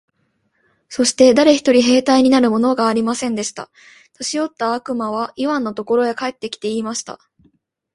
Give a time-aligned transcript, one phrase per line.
[0.89, 3.69] そして誰一人兵隊になるものがありませんでした。
[4.13, 7.19] 年よった悪魔はイワンのところへ帰って来て、言いました。